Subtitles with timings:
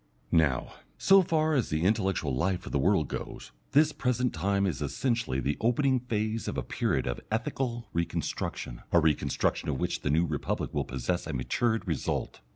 [0.31, 4.81] Now, so far as the intellectual life of the world goes, this present time is
[4.81, 10.09] essentially the opening phase of a period of ethical reconstruction, a reconstruction of which the
[10.09, 12.41] New Republic will possess the matured result.